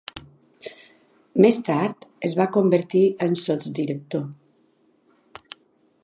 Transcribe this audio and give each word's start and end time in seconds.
Més 1.45 1.59
tard 1.67 2.07
es 2.29 2.37
va 2.39 2.47
convertir 2.57 3.01
en 3.25 3.37
sotsdirector. 3.41 5.47